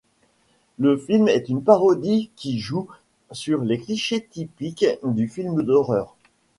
Le 0.79 0.97
film 0.97 1.27
est 1.27 1.47
une 1.47 1.63
parodie 1.63 2.31
qui 2.35 2.57
joue 2.59 2.87
sur 3.31 3.61
les 3.63 3.77
clichés 3.77 4.25
typiques 4.31 4.87
du 5.03 5.27
film 5.27 5.61
d'horreur. 5.61 6.15